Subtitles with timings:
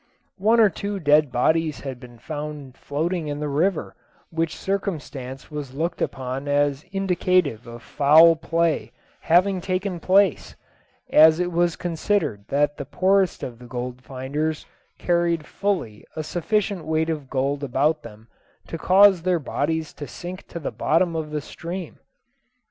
[0.39, 3.95] One or two dead bodies had been found floating in the river,
[4.31, 10.55] which circumstance was looked upon as indicative of foul play having taken place,
[11.11, 14.65] as it was considered that the poorest of the gold finders
[14.97, 18.27] carried fully a sufficient weight of gold about them
[18.69, 21.99] to cause their bodies to sink to the bottom of the stream.